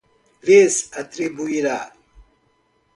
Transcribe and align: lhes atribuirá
lhes 0.47 0.75
atribuirá 1.01 1.79